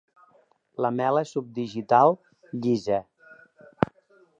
[0.85, 2.19] Lamel·la subdigital
[2.63, 3.03] llisa.